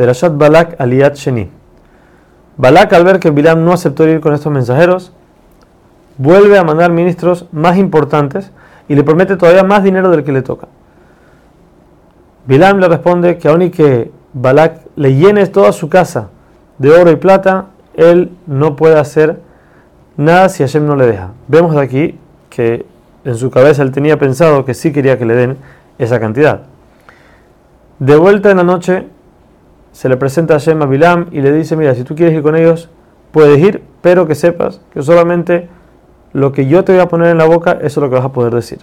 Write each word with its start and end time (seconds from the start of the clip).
Perashat 0.00 0.32
Balak 0.32 0.80
Aliat 0.80 1.14
Sheni. 1.14 1.46
Balak, 2.56 2.90
al 2.94 3.04
ver 3.04 3.20
que 3.20 3.30
Bilam 3.30 3.62
no 3.62 3.74
aceptó 3.74 4.08
ir 4.08 4.22
con 4.22 4.32
estos 4.32 4.50
mensajeros, 4.50 5.12
vuelve 6.16 6.56
a 6.56 6.64
mandar 6.64 6.90
ministros 6.90 7.44
más 7.52 7.76
importantes 7.76 8.50
y 8.88 8.94
le 8.94 9.04
promete 9.04 9.36
todavía 9.36 9.62
más 9.62 9.84
dinero 9.84 10.10
del 10.10 10.24
que 10.24 10.32
le 10.32 10.40
toca. 10.40 10.68
Bilam 12.46 12.78
le 12.78 12.88
responde 12.88 13.36
que 13.36 13.48
aun 13.48 13.60
y 13.60 13.68
que 13.68 14.10
Balak 14.32 14.80
le 14.96 15.16
llene 15.16 15.46
toda 15.48 15.70
su 15.70 15.90
casa 15.90 16.30
de 16.78 16.92
oro 16.92 17.10
y 17.10 17.16
plata, 17.16 17.66
él 17.92 18.30
no 18.46 18.76
puede 18.76 18.98
hacer 18.98 19.38
nada 20.16 20.48
si 20.48 20.62
Hashem 20.62 20.86
no 20.86 20.96
le 20.96 21.08
deja. 21.08 21.32
Vemos 21.46 21.74
de 21.74 21.82
aquí 21.82 22.18
que 22.48 22.86
en 23.26 23.36
su 23.36 23.50
cabeza 23.50 23.82
él 23.82 23.92
tenía 23.92 24.18
pensado 24.18 24.64
que 24.64 24.72
sí 24.72 24.94
quería 24.94 25.18
que 25.18 25.26
le 25.26 25.34
den 25.34 25.58
esa 25.98 26.18
cantidad. 26.18 26.62
De 27.98 28.16
vuelta 28.16 28.50
en 28.50 28.56
la 28.56 28.64
noche, 28.64 29.04
se 29.92 30.08
le 30.08 30.16
presenta 30.16 30.54
a 30.54 30.58
Hashem 30.58 30.82
a 30.82 30.86
Bilam 30.86 31.26
y 31.32 31.40
le 31.40 31.52
dice, 31.52 31.76
mira, 31.76 31.94
si 31.94 32.04
tú 32.04 32.14
quieres 32.14 32.34
ir 32.34 32.42
con 32.42 32.56
ellos, 32.56 32.88
puedes 33.32 33.58
ir, 33.58 33.82
pero 34.00 34.26
que 34.26 34.34
sepas 34.34 34.80
que 34.92 35.02
solamente 35.02 35.68
lo 36.32 36.52
que 36.52 36.66
yo 36.66 36.84
te 36.84 36.92
voy 36.92 37.00
a 37.00 37.08
poner 37.08 37.28
en 37.28 37.38
la 37.38 37.46
boca, 37.46 37.72
eso 37.72 37.86
es 37.86 37.96
lo 37.98 38.08
que 38.08 38.16
vas 38.16 38.24
a 38.24 38.32
poder 38.32 38.54
decir. 38.54 38.78